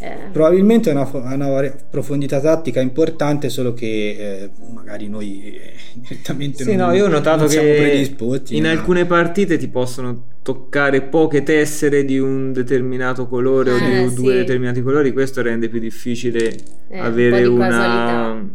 eh. 0.00 0.16
Probabilmente 0.30 0.90
è 0.90 0.92
una, 0.92 1.08
una, 1.12 1.74
profondità 1.90 2.40
tattica 2.40 2.80
importante, 2.80 3.48
solo 3.48 3.74
che 3.74 4.16
eh, 4.18 4.50
magari 4.72 5.08
noi 5.08 5.54
eh, 5.56 5.72
direttamente 5.94 6.62
sì, 6.62 6.76
non, 6.76 6.88
no, 6.88 6.94
io 6.94 7.06
ho 7.06 7.08
notato 7.08 7.46
che 7.46 8.08
in 8.50 8.62
no. 8.62 8.68
alcune 8.68 9.06
partite 9.06 9.56
ti 9.56 9.66
possono 9.66 10.36
toccare 10.42 11.02
poche 11.02 11.42
tessere 11.42 12.04
di 12.04 12.18
un 12.18 12.52
determinato 12.52 13.26
colore 13.26 13.72
o 13.72 13.78
di 13.78 13.92
eh, 13.92 14.12
due 14.14 14.32
sì. 14.32 14.38
determinati 14.38 14.82
colori, 14.82 15.12
questo 15.12 15.42
rende 15.42 15.68
più 15.68 15.80
difficile 15.80 16.56
eh, 16.88 16.98
avere 16.98 17.44
un 17.44 17.60
una, 17.60 18.48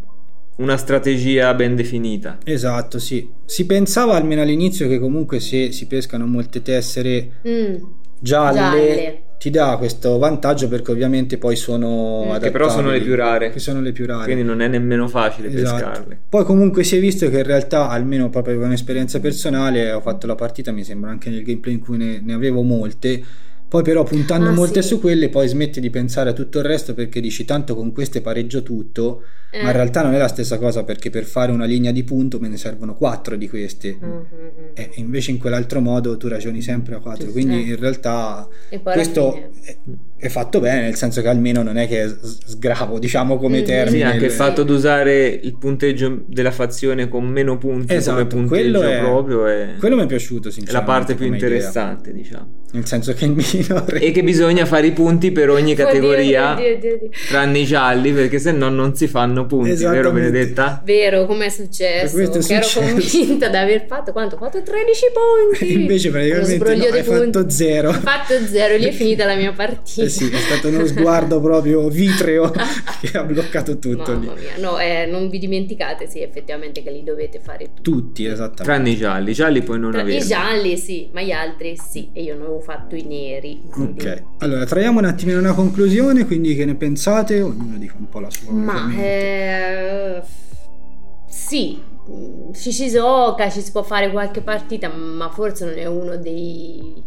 una 0.57 0.77
strategia 0.77 1.53
ben 1.53 1.75
definita. 1.75 2.38
Esatto, 2.45 3.00
sì. 3.00 3.29
Si 3.43 3.65
pensava 3.65 4.15
almeno 4.15 4.41
all'inizio 4.41 4.88
che 4.88 4.97
comunque 4.97 5.41
se 5.41 5.73
si 5.73 5.88
pescano 5.88 6.25
molte 6.25 6.62
tessere 6.62 7.31
mm, 7.45 7.75
gialle, 8.19 8.57
gialle 8.57 9.23
ti 9.38 9.50
dà 9.50 9.75
questo 9.78 10.18
vantaggio 10.18 10.68
perché 10.68 10.92
ovviamente 10.92 11.38
poi 11.38 11.56
sono 11.56 12.34
mm. 12.34 12.40
che 12.40 12.52
però 12.52 12.70
sono 12.70 12.92
le 12.92 13.02
più 13.02 13.16
rare 13.16 13.50
che 13.50 13.60
sono 13.60 13.82
le 13.82 13.92
più 13.92 14.06
rare 14.06 14.24
quindi 14.24 14.44
non 14.44 14.62
è 14.62 14.68
nemmeno 14.68 15.08
facile 15.08 15.50
esatto. 15.50 15.74
pescarle 15.75 16.20
poi 16.30 16.44
comunque 16.46 16.84
si 16.84 16.98
è 16.98 17.00
visto 17.00 17.30
che 17.30 17.38
in 17.38 17.44
realtà 17.44 17.90
almeno 17.90 18.30
proprio 18.30 18.58
per 18.58 18.68
un'esperienza 18.68 19.20
personale 19.20 19.92
ho 19.92 20.02
fatto 20.02 20.28
la 20.28 20.36
partita 20.36 20.72
mi 20.72 20.84
sembra 20.84 21.10
anche 21.10 21.30
nel 21.30 21.44
gameplay 21.44 21.74
in 21.74 21.80
cui 21.82 21.98
ne, 21.98 22.22
ne 22.24 22.34
avevo 22.34 22.62
molte 22.62 23.24
poi 23.74 23.82
però 23.82 24.04
puntando 24.04 24.50
ah, 24.50 24.54
molte 24.54 24.84
sì. 24.84 24.90
su 24.90 25.00
quelle 25.00 25.30
poi 25.30 25.48
smetti 25.48 25.82
di 25.82 25.90
pensare 25.90 26.30
a 26.30 26.34
tutto 26.34 26.60
il 26.60 26.63
resto 26.63 26.94
perché 26.94 27.20
dici 27.20 27.44
tanto 27.44 27.74
con 27.74 27.92
queste 27.92 28.22
pareggio 28.22 28.62
tutto, 28.62 29.24
eh. 29.50 29.63
ma 29.63 29.63
in 29.63 29.70
eh. 29.70 29.72
realtà 29.72 30.04
non 30.04 30.13
è 30.13 30.20
la 30.20 30.28
stessa 30.28 30.60
cosa 30.60 30.84
perché 30.84 31.10
per 31.10 31.24
fare 31.24 31.52
una 31.52 31.66
linea 31.66 31.92
di 31.92 32.04
punto 32.04 32.40
me 32.40 32.50
ne 32.50 32.58
servono 32.58 32.94
quattro 32.94 33.36
di 33.36 33.50
queste 33.50 33.98
mm-hmm. 34.00 34.22
E 34.74 34.89
invece 34.96 35.32
in 35.32 35.38
quell'altro 35.38 35.80
modo 35.80 36.18
tu 36.18 36.27
ragioni 36.27 36.62
sempre 36.62 36.96
a 36.96 37.00
quattro, 37.00 37.32
quindi 37.32 37.63
eh. 37.63 37.74
in 37.74 37.80
realtà 37.80 38.48
questo 38.82 39.51
è, 39.62 39.75
è, 40.18 40.27
fatto 40.30 40.60
bene 40.60 40.82
nel 40.82 40.96
senso 40.96 41.22
che 41.22 41.27
almeno 41.27 41.62
non 41.62 41.77
è 41.77 41.88
che 41.88 42.03
è 42.03 42.12
sgravo 42.46 42.98
diciamo 42.98 43.38
come 43.38 43.58
mm-hmm. 43.58 43.65
termine. 43.65 43.98
Sì, 43.98 44.12
anche 44.12 44.25
il 44.25 44.32
fatto 44.32 44.63
di 44.63 44.72
usare 44.72 45.27
il 45.27 45.58
punteggio 45.58 46.24
della 46.27 46.51
fazione 46.51 47.08
con 47.08 47.25
meno 47.25 47.58
punti 47.58 47.94
esatto, 47.94 48.18
come 48.18 48.27
punteggio 48.27 48.82
è, 48.82 49.00
proprio 49.00 49.46
è, 49.46 49.75
quello 49.77 49.96
mi 49.96 50.03
è 50.03 50.08
piaciuto 50.08 50.50
sinceramente. 50.50 50.72
È 50.72 50.74
la 50.74 50.82
parte 50.82 51.15
più 51.15 51.25
interessante 51.32 52.10
idea. 52.10 52.22
diciamo. 52.22 52.62
Nel 52.74 52.88
senso 52.88 53.13
che 53.13 53.25
il 53.25 53.32
minore. 53.53 54.00
E 54.00 54.12
che 54.12 54.24
bisogna 54.24 54.65
fare 54.65 54.88
i 54.88 54.94
punti 54.94 55.32
per 55.32 55.51
ogni 55.51 55.75
categoria, 55.75 56.53
oddio, 56.53 56.74
oddio, 56.74 56.94
oddio, 56.96 57.10
tranne 57.27 57.60
i 57.60 57.65
gialli, 57.65 58.12
perché 58.12 58.39
se 58.39 58.51
no 58.51 58.70
non 58.70 58.96
si 58.96 59.08
fanno 59.08 59.46
punti, 59.46 59.75
vero 59.75 60.12
Benedetta? 60.12 60.82
Vero, 60.84 61.27
come 61.27 61.46
è 61.46 61.50
successo? 61.50 62.20
Ero 62.20 62.65
convinta 62.74 63.50
di 63.50 63.56
aver 63.58 63.86
fatto 63.86 64.12
quanto? 64.12 64.38
Fatto 64.38 64.62
13 64.63 65.01
punti. 65.13 65.74
Invece 65.82 66.10
praticamente 66.10 66.75
no, 66.75 66.93
hai 66.93 67.03
fatto 67.03 67.50
zero. 67.50 67.89
Ho 67.89 67.93
fatto 67.93 68.34
zero, 68.46 68.75
lì 68.77 68.86
è 68.86 68.91
finita 68.93 69.25
la 69.25 69.36
mia 69.36 69.51
partita. 69.51 70.03
Eh 70.03 70.10
sì, 70.10 70.29
è 70.29 70.38
stato 70.38 70.70
uno 70.70 70.86
sguardo 70.86 71.39
proprio 71.39 71.88
vitreo 71.89 72.51
che 73.01 73.17
ha 73.17 73.24
bloccato 73.24 73.77
tutto 73.77 74.13
Mamma 74.13 74.34
lì. 74.34 74.41
Mia. 74.41 74.58
No, 74.58 74.79
eh, 74.79 75.05
non 75.05 75.29
vi 75.29 75.39
dimenticate, 75.39 76.08
sì, 76.08 76.22
effettivamente 76.22 76.82
che 76.82 76.91
li 76.91 77.03
dovete 77.03 77.39
fare 77.39 77.70
tutti. 77.74 77.82
Tutti, 77.82 78.25
esattamente. 78.25 78.63
Tranne 78.63 78.89
i 78.89 78.96
gialli, 78.96 79.32
i 79.32 79.34
gialli 79.34 79.62
poi 79.62 79.79
non 79.79 79.91
Tra, 79.91 80.01
I 80.01 80.20
gialli 80.20 80.77
sì, 80.77 81.10
ma 81.12 81.22
gli 81.22 81.32
altri 81.32 81.77
sì, 81.77 82.10
e 82.13 82.24
io 82.24 82.34
non 82.34 82.43
avevo 82.43 82.60
fatto 82.60 82.96
i 82.96 83.03
neri. 83.03 83.62
Ok, 83.75 84.24
allora 84.39 84.65
traiamo 84.65 85.00
un 85.00 85.05
attimino 85.05 85.39
una 85.39 85.53
conclusione, 85.53 86.25
quindi 86.25 86.55
che 86.55 86.65
ne 86.65 86.75
pensate? 86.75 87.41
Ognuno 87.41 87.77
dica 87.77 87.96
un 87.98 88.10
po' 88.10 88.20
la 88.20 88.29
sua. 88.29 88.51
Ma 88.51 88.91
eh, 88.96 90.22
sì, 91.27 91.91
ci 92.53 92.72
si 92.72 92.89
gioca, 92.89 93.50
ci 93.50 93.62
si 93.62 93.72
può 93.72 93.83
fare 93.83 94.12
qualche 94.12 94.41
partita, 94.41 94.89
ma 94.89 95.29
forse 95.29 95.65
non 95.65 95.77
è 95.77 95.86
uno 95.86 96.17
dei 96.17 97.03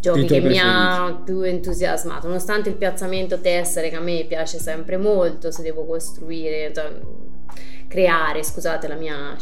giochi 0.00 0.20
che 0.20 0.40
preferiti. 0.40 0.48
mi 0.48 0.58
ha 0.58 1.20
più 1.24 1.42
entusiasmato, 1.42 2.26
nonostante 2.26 2.68
il 2.68 2.76
piazzamento 2.76 3.40
tessere 3.40 3.90
che 3.90 3.96
a 3.96 4.00
me 4.00 4.24
piace 4.26 4.58
sempre 4.58 4.96
molto, 4.96 5.50
se 5.50 5.62
devo 5.62 5.84
costruire, 5.84 6.72
cioè, 6.74 6.90
creare, 7.86 8.42
scusate, 8.42 8.88
la 8.88 8.96
mia 8.96 9.36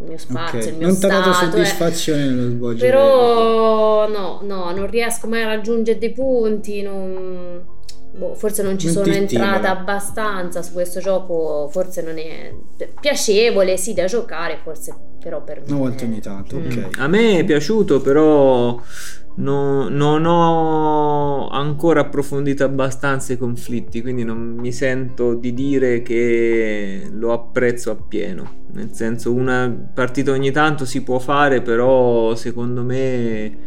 il 0.00 0.06
mio 0.06 0.18
spazio, 0.18 0.58
okay. 0.58 0.70
il 0.70 0.76
mio 0.76 0.86
non 0.86 0.96
stato. 0.96 1.12
Non 1.12 1.22
ti 1.22 1.28
ha 1.28 1.32
dato 1.32 1.44
soddisfazione 1.44 2.22
eh. 2.22 2.26
nello 2.26 2.50
svolgere. 2.50 2.90
Però 2.90 4.08
no, 4.08 4.40
no, 4.42 4.72
non 4.72 4.90
riesco 4.90 5.26
mai 5.26 5.42
a 5.42 5.46
raggiungere 5.46 5.98
dei 5.98 6.12
punti, 6.12 6.82
non... 6.82 7.78
boh, 8.16 8.34
forse 8.34 8.62
non 8.62 8.78
ci 8.78 8.86
non 8.86 8.94
sono 8.94 9.12
entrata 9.12 9.70
abbastanza 9.70 10.62
su 10.62 10.72
questo 10.72 11.00
gioco, 11.00 11.68
forse 11.70 12.02
non 12.02 12.18
è 12.18 12.52
piacevole, 13.00 13.76
sì, 13.76 13.94
da 13.94 14.06
giocare, 14.06 14.58
forse 14.62 14.94
però 15.20 15.42
per 15.42 15.60
me... 15.60 15.66
Una 15.68 15.78
volta 15.78 16.04
ogni 16.04 16.20
tanto, 16.20 16.58
mm. 16.58 16.64
ok. 16.64 16.98
A 16.98 17.06
me 17.06 17.38
è 17.38 17.44
piaciuto, 17.44 18.00
però 18.00 18.80
no, 19.34 19.88
non 19.88 20.24
ho 20.24 21.48
ancora 21.48 22.00
approfondito 22.00 22.64
abbastanza 22.64 23.32
i 23.32 23.38
conflitti, 23.38 24.00
quindi 24.00 24.24
non 24.24 24.38
mi 24.38 24.72
sento 24.72 25.34
di 25.34 25.52
dire 25.52 26.02
che 26.02 27.08
lo 27.12 27.32
apprezzo 27.32 27.90
appieno. 27.90 28.58
Nel 28.72 28.92
senso, 28.92 29.32
una 29.32 29.90
partita 29.92 30.32
ogni 30.32 30.50
tanto 30.50 30.84
si 30.84 31.02
può 31.02 31.18
fare, 31.18 31.60
però 31.60 32.34
secondo 32.34 32.82
me 32.82 33.58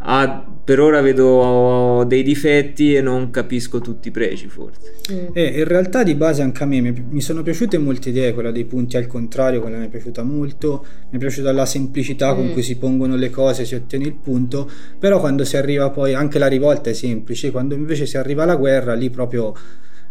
ha, 0.00 0.46
per 0.68 0.80
ora 0.80 1.00
vedo 1.00 2.04
dei 2.06 2.22
difetti 2.22 2.94
e 2.94 3.00
non 3.00 3.30
capisco 3.30 3.80
tutti 3.80 4.08
i 4.08 4.10
pregi 4.10 4.48
forse. 4.48 4.96
Mm. 5.10 5.28
Eh, 5.32 5.60
in 5.60 5.64
realtà 5.64 6.02
di 6.02 6.14
base 6.14 6.42
anche 6.42 6.62
a 6.62 6.66
me 6.66 6.82
mi, 6.82 7.22
sono 7.22 7.42
piaciute 7.42 7.78
molte 7.78 8.10
idee, 8.10 8.34
quella 8.34 8.50
dei 8.50 8.66
punti 8.66 8.98
al 8.98 9.06
contrario, 9.06 9.62
quella 9.62 9.78
mi 9.78 9.86
è 9.86 9.88
piaciuta 9.88 10.22
molto, 10.22 10.84
mi 11.08 11.16
è 11.16 11.18
piaciuta 11.18 11.52
la 11.52 11.64
semplicità 11.64 12.34
mm. 12.34 12.36
con 12.36 12.52
cui 12.52 12.62
si 12.62 12.76
pongono 12.76 13.16
le 13.16 13.30
cose, 13.30 13.64
si 13.64 13.76
ottiene 13.76 14.04
il 14.04 14.12
punto, 14.12 14.70
però 14.98 15.20
quando 15.20 15.42
si 15.46 15.56
arriva 15.56 15.88
poi, 15.88 16.12
anche 16.12 16.38
la 16.38 16.48
rivolta 16.48 16.90
è 16.90 16.92
semplice, 16.92 17.50
quando 17.50 17.74
invece 17.74 18.04
si 18.04 18.18
arriva 18.18 18.42
alla 18.42 18.56
guerra 18.56 18.92
lì 18.92 19.08
proprio 19.08 19.54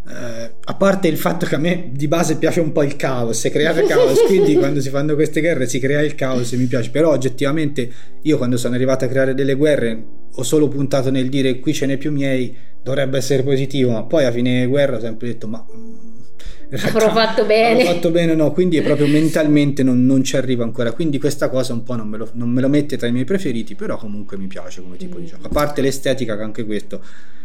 Uh, 0.08 0.50
a 0.64 0.74
parte 0.76 1.10
il 1.10 1.18
fatto 1.18 1.46
che 1.46 1.56
a 1.56 1.58
me 1.58 1.90
di 1.92 2.08
base 2.08 2.38
piace 2.38 2.62
un 2.62 2.72
po' 2.72 2.82
il 2.82 2.96
caos, 2.96 3.46
creare 3.52 3.84
caos, 3.84 4.24
quindi 4.26 4.56
quando 4.56 4.80
si 4.80 4.88
fanno 4.88 5.16
queste 5.16 5.42
guerre 5.42 5.68
si 5.68 5.80
crea 5.80 6.00
il 6.00 6.16
caos 6.16 6.54
e 6.54 6.56
mi 6.56 6.64
piace, 6.64 6.92
però 6.92 7.12
oggettivamente 7.12 7.92
io 8.22 8.38
quando 8.38 8.56
sono 8.56 8.76
arrivato 8.76 9.04
a 9.04 9.10
creare 9.10 9.34
delle 9.34 9.56
guerre 9.56 10.17
ho 10.34 10.44
solo 10.44 10.68
puntato 10.68 11.10
nel 11.10 11.30
dire 11.30 11.60
qui 11.60 11.74
ce 11.74 11.86
n'è 11.86 11.98
più 11.98 12.12
miei, 12.12 12.56
dovrebbe 12.82 13.18
essere 13.18 13.44
positivo, 13.44 13.92
ma 13.92 14.04
poi 14.04 14.26
a 14.26 14.32
fine 14.32 14.66
guerra 14.66 14.98
ho 14.98 15.00
sempre 15.00 15.28
detto 15.28 15.48
ma... 15.48 15.66
Mm, 15.66 16.78
avrò 16.88 17.12
fatto 17.14 17.46
bene. 17.46 17.82
Avrò 17.82 17.94
fatto 17.94 18.12
bene, 18.12 18.36
no, 18.36 18.52
quindi 18.52 18.82
proprio 18.82 19.08
mentalmente 19.08 19.84
non, 19.84 20.06
non, 20.06 20.24
ci 20.24 20.38
arrivo 20.38 20.64
ancora, 20.64 20.92
quindi 20.92 21.20
questa 21.20 21.50
cosa 21.50 21.74
un 21.74 21.84
po' 21.84 21.96
non 21.96 22.08
me, 22.08 22.18
lo, 22.18 22.30
non 22.34 22.50
me, 22.50 22.62
lo, 22.62 22.70
mette 22.70 22.98
tra 22.98 23.08
i 23.08 23.12
miei 23.12 23.26
preferiti, 23.26 23.76
però 23.76 23.98
comunque 23.98 24.38
mi 24.38 24.48
piace 24.48 24.82
come 24.82 24.98
tipo 24.98 25.18
mm. 25.18 25.20
di 25.20 25.26
gioco, 25.26 25.48
a 25.48 25.50
parte 25.50 25.82
l'estetica 25.82 26.38
che 26.38 26.44
anche 26.44 26.66
questo 26.66 27.02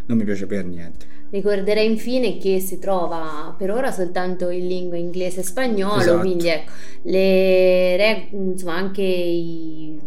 non 0.06 0.18
mi 0.18 0.24
piace 0.24 0.46
per 0.46 0.64
niente. 0.64 1.20
Ricorderei 1.30 1.90
infine 1.90 2.36
che 2.36 2.60
si 2.60 2.78
trova 2.78 3.54
per 3.56 3.70
ora 3.70 3.90
soltanto 3.90 4.50
in 4.50 4.66
lingua 4.66 4.98
inglese 4.98 5.40
e 5.40 5.44
spagnolo, 5.44 6.00
esatto. 6.00 6.18
quindi 6.18 6.48
ecco, 6.48 6.70
le, 7.04 8.28
insomma, 8.32 8.74
anche 8.74 9.02
i, 9.02 9.98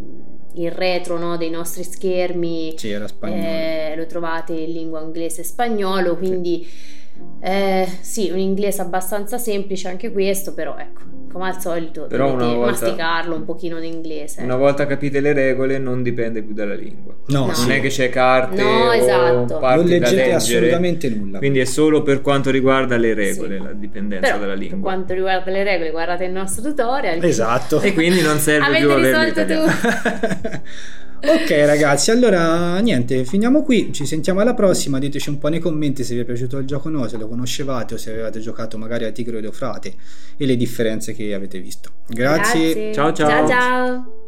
il 0.55 0.71
retro 0.71 1.17
no, 1.17 1.37
dei 1.37 1.49
nostri 1.49 1.83
schermi 1.83 2.73
sì, 2.77 2.91
eh, 2.91 3.93
lo 3.95 4.05
trovate 4.05 4.53
in 4.53 4.71
lingua 4.71 5.01
inglese 5.01 5.41
e 5.41 5.43
spagnolo, 5.43 6.15
quindi 6.17 6.63
sì, 6.63 7.03
eh, 7.39 7.87
sì 8.01 8.29
un 8.31 8.39
inglese 8.39 8.81
abbastanza 8.81 9.37
semplice 9.37 9.87
anche 9.87 10.11
questo, 10.11 10.53
però 10.53 10.77
ecco 10.77 11.15
come 11.35 11.49
al 11.49 11.59
solito 11.59 12.05
Però 12.07 12.29
dovete 12.29 12.53
volta, 12.55 12.71
masticarlo 12.71 13.35
un 13.35 13.43
pochino 13.43 13.77
in 13.77 13.83
inglese. 13.83 14.41
Una 14.41 14.55
volta 14.55 14.85
capite 14.85 15.19
le 15.19 15.33
regole 15.33 15.77
non 15.79 16.01
dipende 16.01 16.41
più 16.41 16.53
dalla 16.53 16.75
lingua. 16.75 17.13
No, 17.27 17.47
non 17.47 17.53
sì. 17.53 17.71
è 17.71 17.81
che 17.81 17.89
c'è 17.89 18.07
carte 18.07 18.63
no, 18.63 18.89
esatto. 18.93 19.59
non 19.59 19.85
leggete 19.85 20.31
assolutamente 20.31 21.09
nulla. 21.09 21.39
Quindi 21.39 21.59
è 21.59 21.65
solo 21.65 22.03
per 22.03 22.21
quanto 22.21 22.51
riguarda 22.51 22.95
le 22.95 23.13
regole, 23.13 23.57
sì. 23.57 23.63
la 23.63 23.73
dipendenza 23.73 24.27
Però, 24.27 24.39
dalla 24.39 24.53
lingua. 24.53 24.77
Per 24.77 24.85
quanto 24.85 25.13
riguarda 25.13 25.51
le 25.51 25.63
regole, 25.65 25.91
guardate 25.91 26.23
il 26.23 26.31
nostro 26.31 26.63
tutorial. 26.63 27.21
Esatto. 27.21 27.81
e 27.81 27.93
quindi 27.93 28.21
non 28.21 28.37
serve 28.37 28.77
più 28.77 28.91
Avete 28.91 29.43
risolto 29.43 29.45
tu. 29.45 30.61
Ok 31.27 31.49
ragazzi, 31.65 32.11
allora 32.11 32.77
niente, 32.79 33.25
finiamo 33.25 33.63
qui, 33.63 33.91
ci 33.91 34.05
sentiamo 34.05 34.41
alla 34.41 34.53
prossima, 34.53 34.99
diteci 34.99 35.29
un 35.29 35.37
po' 35.37 35.47
nei 35.47 35.59
commenti 35.59 36.03
se 36.03 36.13
vi 36.13 36.21
è 36.21 36.23
piaciuto 36.23 36.57
il 36.57 36.65
gioco 36.65 36.87
o 36.87 36.91
no, 36.91 37.07
se 37.07 37.17
lo 37.17 37.27
conoscevate 37.27 37.95
o 37.95 37.97
se 37.97 38.11
avevate 38.11 38.39
giocato 38.39 38.77
magari 38.77 39.05
a 39.05 39.11
Tigre 39.11 39.39
ed 39.39 39.45
Eufrate 39.45 39.93
e 40.37 40.45
le 40.45 40.55
differenze 40.55 41.13
che 41.13 41.33
avete 41.33 41.59
visto. 41.59 41.89
Grazie. 42.07 42.73
Grazie. 42.73 42.93
Ciao 42.93 43.13
ciao. 43.13 43.29
Ciao 43.29 43.47
ciao. 43.47 44.24